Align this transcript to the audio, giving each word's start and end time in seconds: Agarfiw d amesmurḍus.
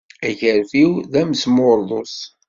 Agarfiw 0.27 0.91
d 1.11 1.13
amesmurḍus. 1.21 2.17